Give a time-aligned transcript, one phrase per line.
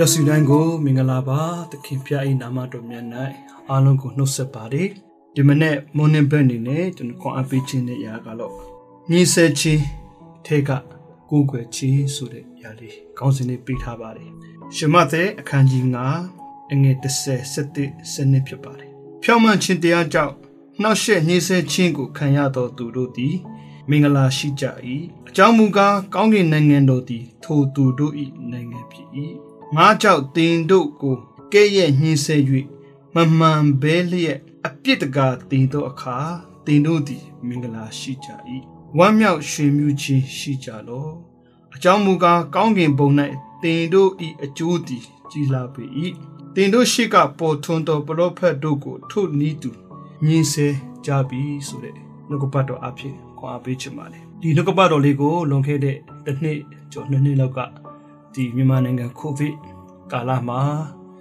[0.00, 3.06] ရောက်စီတိုင်းကိုမင်္ဂလာပါသခင်ဖျား၏နာမတော်မြတ်၌
[3.70, 4.88] အားလုံးကိုနှုတ်ဆက်ပါတယ်
[5.34, 8.54] ဒီမနေ့မွန်နင်ဘက်အနေနဲ့ကျွန်တော်ခွန်အားပေးခြင်းတဲ့ຢာကတော့
[9.10, 9.82] ညီဆဲချင်း
[10.46, 10.70] ထဲက
[11.30, 14.30] ကိုယ်ွယ်ချင်းဆိုတဲ့ຢာလေးခေါင်းစဉ်လေးပေးထားပါတယ်
[14.76, 15.84] ရှမသက်အခန်းကြီး
[16.28, 18.90] 9အငယ်30 17စနစ်ဖြစ်ပါတယ်
[19.22, 20.34] ဖြောင်းမှန်ခြင်းတရားကြောင့်
[20.80, 23.34] နှောက်ယှက်ညှိဆဲခြင်းကိုခံရသောသူတို့သည်
[23.90, 24.64] မင်္ဂလာရှိကြ၏
[25.28, 28.14] အကြောင်းမူကားကောင်းကင်နိုင်ငံတော်သည်ထိုသူတို့၏
[28.50, 29.10] နိုင်ငံဖြစ်၏
[29.76, 31.16] ငါကြောင့်တင်တို့ကို
[31.52, 32.36] ကဲ့ရဲ့ညှင်းဆဲ၍
[33.14, 36.16] မမှန်ဘဲလျက်အပြစ်တကာတင်တို့အခါ
[36.66, 38.28] တင်တို့သည်မင်္ဂလာရှိကြ၏
[38.98, 41.08] ဝမ်းမြောက်ရွှင်မြူးခြင်းရှိကြလော
[41.74, 43.08] အကြောင်းမူကားကောင်းကင်ဘုံ၌
[43.62, 44.10] တင်တို့၏
[44.44, 45.84] အကျိုးသည်ကြီးလာပေ၏
[46.54, 49.70] တင်တို့ရှိကပေါ်ထွန်းသောပရောဖက်တို့ကိုထို့နီးသူ
[50.26, 50.68] ညှင်းဆဲ
[51.06, 51.94] ကြပြီဆိုတဲ့
[52.28, 56.58] နှုတ်ကပတ်တော်အဖြစ်ခွန်အားပေးချင်ပါတယ်ဒီနှုတ်ကပတ်တော်လေးကိုလွန်ခဲ့တဲ့တစ်နှစ်
[56.92, 57.60] ကျော်နှစ်နှစ်လောက်က
[58.34, 59.54] ဒီမြန်မာနိုင်ငံကိုဗစ်
[60.12, 60.60] ကာလမှာ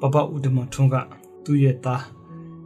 [0.00, 0.96] ပပဦးဒမထွန်းက
[1.44, 2.04] သူ့ရဲ့သား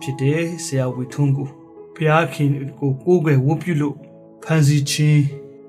[0.00, 1.48] ဖြစ်တဲ့ဆရာဝီထွန်းကို
[1.96, 3.96] ဖျားခင်ကိုကိုးကွယ်ဝတ်ပြုလို့
[4.44, 5.24] ဖန်စီချင်း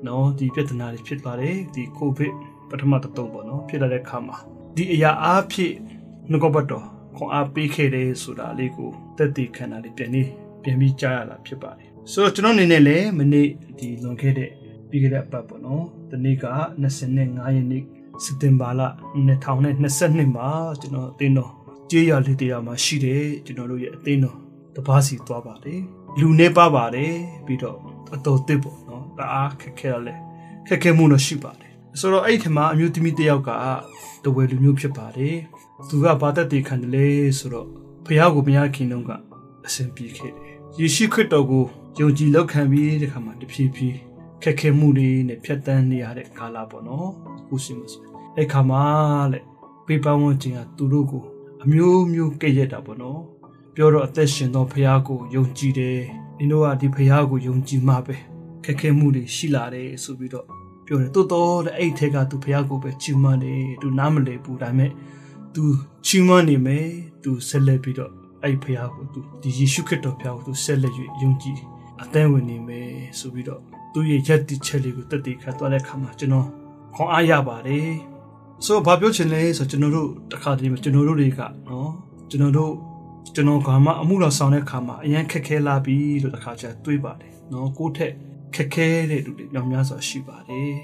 [0.08, 2.34] နော်ဒီပြဿနာတွေဖြစ်သွားတယ်ဒီကိုဗစ်
[2.70, 4.38] ပထမတစ်တုံးပေါ့နော်ဖြစ်လာတဲ့အခါမှာ
[4.76, 5.74] ဒီအရာအားဖြင့်
[6.30, 10.24] နှုတ်ကပတ်တော်ခွန်အားပေးခဲ့တယ်ဆိုတာလေးကိုတက်တည်ခံတာလေးပြန်နေ
[10.64, 13.48] ပြန်ပြီးကြားရတာဖြစ်ပါတယ်ဆိုတော့ကျွန်တော်အနေနဲ့လည်းမနေ့
[13.80, 14.52] ဒီလွန်ခဲ့တဲ့
[14.90, 16.46] ပြီးခဲ့တဲ့အပတ်ပေါ့နော်ဒီနေ့က
[16.98, 17.84] 25ရက်နေ့
[18.24, 18.82] စက်တင်ဘာလ
[19.58, 20.48] 2022မှာ
[20.82, 21.52] ကျွန်တော်အသင်းတော်
[21.90, 24.38] ကြေးရလေးတရားမှာရှိတယ်ကျွန်တော်တို့ရဲ့အသင်းတော်
[24.76, 25.82] တပားစီသွားပါတယ်
[26.20, 27.14] လူနေပါပါတယ်
[27.46, 27.78] ပြီးတော့
[28.16, 30.16] အတော်တစ်ပေါ့နော်တအားခက်ခဲရလဲ
[30.68, 33.50] ခက်ခဲမှုတော့ရှိပါတယ်ဆိုတော့အဲ့ဒီမှာအမျိုးသမီးတစ်ယောက်က
[34.24, 35.36] တဝယ်လူမျိုးဖြစ်ပါတယ်
[35.90, 37.08] သူကဘာသက်တည်ခံတယ်လဲ
[37.40, 37.68] ဆိုတော့
[38.06, 39.12] ဖះကိုမရခင်တော့က
[39.66, 40.46] အဆင်ပြေခဲ့တယ်
[40.80, 41.64] ယေရှုခရစ်တော်ကို
[42.00, 43.98] ယုံကြည်လောက်ခံပြီးဒီခါမှာတဖြည်းဖြည်း
[44.44, 48.04] ခက်ခဲမှုတွေနဲ့ဖြတ်တန်းနေရတဲ့ကာလပေါ့နော်အခုစီမဆို
[48.36, 48.84] အဲ့ခါမှာ
[49.34, 49.40] လေ
[49.86, 51.24] ပေးပန်းဝင်ခြင်းကသူတို့ကို
[51.64, 53.22] အမျိုးမျိုးကြည့်ရတာပေါ့နော်
[53.76, 55.98] ပြောတော့အသက်ရှင်သောဖះကိုယုံကြည်တယ်
[56.38, 58.16] ဒီတို့ကဒီဖះကိုယုံကြည်မှပဲ
[58.64, 60.46] ခက်ခဲမှုတွေရှိလာတယ်ဆိုပြီးတော့
[60.86, 64.92] ပြောတယ်တိုးတော့တဲ့အဲ့ထက်ကသူဖះကိုပဲချီးမွမ်းတယ်သူနားမလည်ဘူးဒါပေမဲ့
[65.56, 65.64] သူ
[66.06, 66.88] ချီးမွမ်းနေမယ်
[67.24, 68.12] သူဆက်လက်ပြီးတော့
[68.44, 71.58] အဲ့ဖះကိုသူဒီယေရှုခရစ်တော်ဖះကိုသူဆက်လက်၍ယုံကြည်
[72.02, 76.48] အသင်းဝင်နေမယ်ဆိုပြီးတော့ သူရဲ့ယက်တိချက်လေးကိုတက်တည်ခတ်သွားတဲ့အခါမှာကျွန်တော်
[76.96, 77.90] ခွန်အားရပါတယ်
[78.66, 81.92] ဆိုတော့ဘာပြောချင်လဲဆိုတော့ကျွန်တော်တို့တခါတည်းမှာကျွန်တော်တို့တွေကနော်
[82.30, 82.74] ကျွန်တော်တို့
[83.36, 88.14] ကျွန်တော်ကမှအမှုတော်ဆောင်တဲ့အခါမှာအရင်ခက်ခဲလာပြီလို့တခါကျတွေးပါတယ်နော်ကိုယ့်ထက်
[88.56, 90.76] ခက်ခဲတဲ့လူတွေများများစွာရှိပါတယ်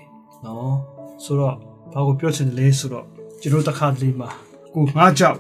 [0.45, 0.75] နော်
[1.23, 1.55] ဆိုတော့
[1.93, 3.05] ဘာကိုပြောချင်တယ်လဲဆိုတော့
[3.41, 4.29] ကျွန်တော်တခါတည်းမှာ
[4.73, 5.37] ကိုငါကြောက်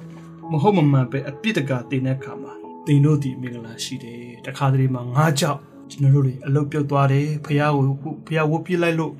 [0.51, 2.53] မဟုတ်မမှန်ပဲအပြစ်တကတင်တဲ့အခါမှာ
[2.87, 9.13] တင်တို့ဒီမင်္ဂလာရှိတယ်တခါတည်းမှာငါကြောက် ကျွန်တော်တို့တွေအလုတ်ပြုတ်သွားတယ်ဖះကိုဖះဝတ်ပြလိုက်လို့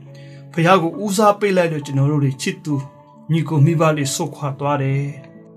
[0.53, 2.75] ဖះကိုဦးစားပေးလိုက်လို့ကျွန်တော်တို့တွေချစ်သူ
[3.31, 5.01] ညီကိုမိဘလေးဆုတ်ခွာသွားတယ်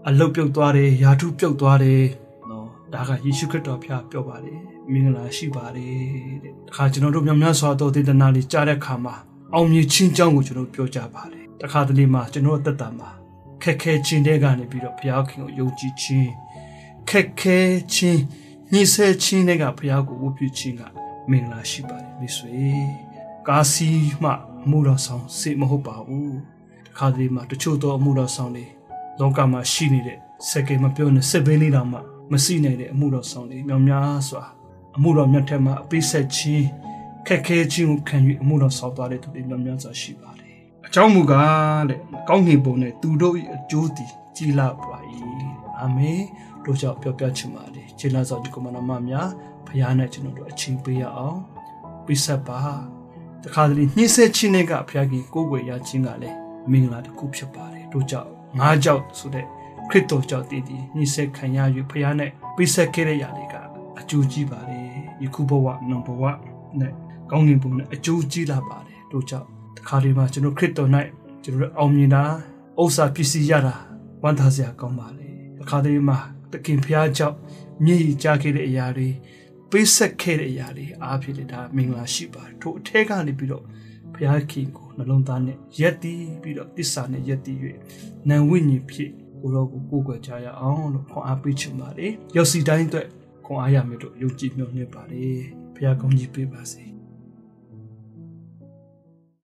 [0.09, 2.05] အလုတ်ပြုတ်သွားတယ်ယာထုပြုတ်သွားတယ်
[2.51, 4.59] နော်ဒါကယေရှုခရစ်တော်ဖះပြောပါတယ်
[4.93, 5.95] မင်္ဂလာရှိပါတယ်
[6.43, 9.15] တဲ့တခါကျွန်တော်တို့များများစွာသောဒေသနာလေးကြားတဲ့အခါမှာ
[9.55, 13.11] အောင်မြင်ခြင်းကြောင်းကိုကျွန်တော်ပြောကြပါတယ်တခါတလေမှာကျွန်တော်အသက်တာမှာ
[13.63, 16.31] ခက်ခဲခြင်းတဲ့ကနေပြီးတော့ဘုရားခင်ကိုယုံကြည်ခြင်း
[17.09, 17.59] ခက်ခဲ
[17.95, 18.23] ခြင်း
[18.73, 20.83] ညှိဆဲခြင်းတွေကဘုရားကိုဝတ်ပြုခြင်းက
[21.31, 22.55] မင်္ဂလာရှိပါတယ်မိတ်ဆွေ
[23.49, 23.89] ကာစီ
[24.23, 24.31] မှ
[24.65, 26.37] အမှုတော်ဆောင်စေမဟုတ်ပါဘူး
[26.87, 28.67] တခါတလေမှာတချို့သောအမှုတော်ဆောင်တွေ
[29.19, 30.19] လောကမှာရှိနေတဲ့
[30.49, 31.99] စက်ကင်မပြောနဲ့စက်ဘင်းလေးတောင်မှ
[32.33, 34.45] မစိနိုင်တဲ့အမှုတော်ဆောင်တွေမြောင်များစွာ
[34.97, 36.67] အမှုတော်မြတ်ထက်မှာအပိဆက်ခြင်း
[37.27, 40.55] ခက်ခဲခြင်းကိုခံယူအမှုတော်ဆောင်သွားတဲ့သူတွေမြောင်များစွာရှိပါတယ်
[40.87, 44.99] အကြောင်းမူကားတဲ့ကောင်းကင်ဘုံနဲ့သူတို့၏အကျိုးတည်ကြီးလာပါ၏
[45.81, 46.23] အာမင်
[46.67, 49.29] တို့ကြောင့်ပြောပြချင်ပါတယ်ခြေလမ်းဆောင်ဒီကမ္ဘာမများ
[49.67, 51.39] ဖရားနဲ့ကျွန်တော်တို့အချင်းပေးရအောင်
[52.07, 52.61] ပိဆက်ပါ
[53.45, 56.37] တခါတလေနှိမ့်ဆက်ခြင်းတွေကဖရားကြီးကိုယ်ွယ်ရခြင်းကလည်း
[56.71, 59.45] မင်္ဂလာတစ်ခုဖြစ်ပါတယ်တို့ကြောင့်ငါးကြောင့်ဆိုတဲ့
[59.91, 61.59] ခရစ်တော်ကြောင့်တည်တည်နှိမ့်ဆက်ခံရ၍
[61.91, 63.55] ဖရားနဲ့ပိဆက်ခဲ့တဲ့ຢာတွေက
[64.01, 64.87] အကျိုးကြီးပါတယ်
[65.23, 66.23] ယခုဘဝနောင်ဘဝ
[66.81, 66.93] နဲ့
[67.31, 70.91] ကောင်းကင်ဘုံနဲ့အကျိုးကြီးလာပါတယ်တို့ကြောင့်တခါဒီမှာကျွန်တော်ခရစ်တော်၌
[71.45, 72.23] ကျွန်တော်အောင်မြင်တာ
[72.81, 73.75] ဥစ္စာပစ္စည်းရတာ
[74.23, 75.29] ဝမ်းသာစရာကောင်းပါလေ
[75.59, 76.19] တခါဒီမှာ
[76.53, 77.37] တခင်ဖျားကြောင့်
[77.85, 79.09] မြည်ကြခဲ့တဲ့အရာတွေ
[79.71, 83.65] ပေးဆက်ခဲ့တဲ့အရာတွေအားဖြင့်လည်းဒါမင်္ဂလာရှိပါတယ်ထို့အထက်ကနေပြီးတော့
[84.15, 87.59] ဘုရားခင်ကိုနှလုံးသားနဲ့ယက်တည်ပြီးတော့တစ္ဆာနဲ့ယက်တည်၍
[88.29, 89.11] နံဝိညာဉ်ဖြစ်
[89.41, 93.07] ကိုတော့ကိုကိုးကွယ်ကြရအောင်လို့ခွန်အားပေးချင်ပါတယ်ရောက်စီတိုင်းအတွက်
[93.45, 95.41] ခွန်အားရမယ်လို့ယုံကြည်မျှော်လင့်ပါတယ်
[95.75, 96.96] ဘုရားကောင်းကြီးပေးပါစေ